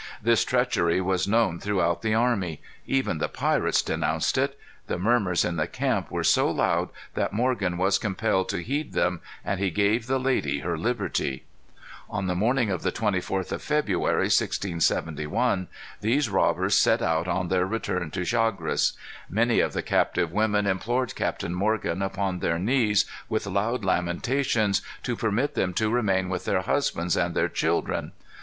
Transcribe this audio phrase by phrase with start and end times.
[0.19, 2.59] This treachery was known throughout the army.
[2.87, 4.57] Even the pirates denounced it.
[4.87, 9.21] The murmurs in the camp were so loud, that Morgan was compelled to heed them,
[9.45, 11.45] and he gave the lady her liberty.
[12.09, 15.67] On the morning of the 24th of February, 1671,
[16.01, 18.93] these robbers set out on their return to Chagres.
[19.29, 25.15] Many of the captive women implored Captain Morgan, upon their knees, with loud lamentations, to
[25.15, 28.13] permit them to remain with their husbands and their children.